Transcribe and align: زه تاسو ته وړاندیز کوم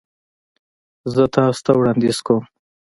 زه 1.13 1.23
تاسو 1.35 1.61
ته 1.65 1.71
وړاندیز 1.75 2.17
کوم 2.25 2.43